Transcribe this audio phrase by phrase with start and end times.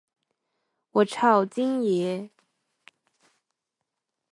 [0.93, 2.31] 我超，京爷